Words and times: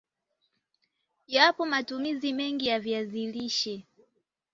Yapo 1.27 1.65
matumizi 1.65 2.33
mengi 2.33 2.67
ya 2.67 2.79
viazi 2.79 3.31
lishe 3.31 3.85